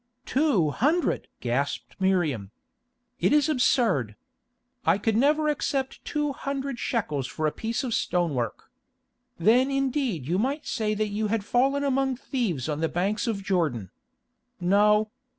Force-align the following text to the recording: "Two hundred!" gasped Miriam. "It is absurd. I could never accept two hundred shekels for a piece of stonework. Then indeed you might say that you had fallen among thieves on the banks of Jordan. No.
"Two 0.25 0.71
hundred!" 0.71 1.27
gasped 1.41 1.95
Miriam. 1.99 2.49
"It 3.19 3.31
is 3.31 3.47
absurd. 3.47 4.15
I 4.83 4.97
could 4.97 5.15
never 5.15 5.47
accept 5.47 6.03
two 6.03 6.33
hundred 6.33 6.79
shekels 6.79 7.27
for 7.27 7.45
a 7.45 7.51
piece 7.51 7.83
of 7.83 7.93
stonework. 7.93 8.71
Then 9.37 9.69
indeed 9.69 10.27
you 10.27 10.39
might 10.39 10.65
say 10.65 10.95
that 10.95 11.09
you 11.09 11.27
had 11.27 11.45
fallen 11.45 11.83
among 11.83 12.15
thieves 12.15 12.67
on 12.67 12.79
the 12.79 12.89
banks 12.89 13.27
of 13.27 13.43
Jordan. 13.43 13.91
No. 14.59 15.11